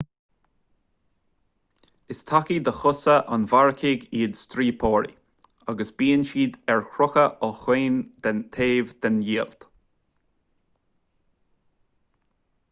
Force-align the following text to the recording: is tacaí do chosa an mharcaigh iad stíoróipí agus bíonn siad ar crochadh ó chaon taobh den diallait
is 2.15 2.21
tacaí 2.31 2.55
do 2.69 2.73
chosa 2.77 3.17
an 3.37 3.45
mharcaigh 3.51 4.07
iad 4.21 4.33
stíoróipí 4.39 5.13
agus 5.75 5.93
bíonn 6.01 6.25
siad 6.31 6.57
ar 6.77 6.83
crochadh 6.97 7.47
ó 7.51 7.53
chaon 7.61 8.01
taobh 8.29 8.97
den 9.05 9.21
diallait 9.29 9.71